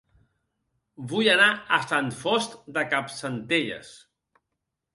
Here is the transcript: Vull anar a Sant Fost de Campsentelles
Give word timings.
Vull 1.11 1.29
anar 1.33 1.49
a 1.77 1.79
Sant 1.91 2.09
Fost 2.23 2.57
de 2.79 2.87
Campsentelles 2.97 3.95